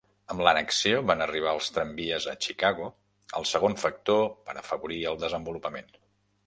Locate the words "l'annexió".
0.45-1.01